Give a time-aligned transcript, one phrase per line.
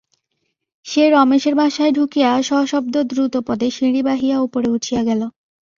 [0.85, 5.21] সে রমেশের বাসায় ঢুকিয়া সশব্দ দ্রুতপদে সিঁড়ি বাহিয়া উপরে উঠিয়া গেল।